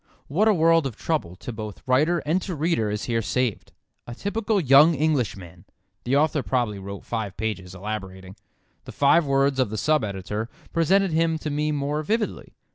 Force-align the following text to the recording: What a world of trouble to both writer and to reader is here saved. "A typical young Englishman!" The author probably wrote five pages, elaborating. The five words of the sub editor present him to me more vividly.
What 0.27 0.47
a 0.47 0.53
world 0.55 0.87
of 0.87 0.95
trouble 0.95 1.35
to 1.35 1.53
both 1.53 1.83
writer 1.87 2.23
and 2.25 2.41
to 2.41 2.55
reader 2.55 2.89
is 2.89 3.03
here 3.03 3.21
saved. 3.21 3.71
"A 4.07 4.15
typical 4.15 4.59
young 4.59 4.95
Englishman!" 4.95 5.65
The 6.05 6.15
author 6.15 6.41
probably 6.41 6.79
wrote 6.79 7.05
five 7.05 7.37
pages, 7.37 7.75
elaborating. 7.75 8.35
The 8.85 8.93
five 8.93 9.27
words 9.27 9.59
of 9.59 9.69
the 9.69 9.77
sub 9.77 10.03
editor 10.03 10.49
present 10.73 11.11
him 11.13 11.37
to 11.37 11.51
me 11.51 11.71
more 11.71 12.01
vividly. 12.01 12.55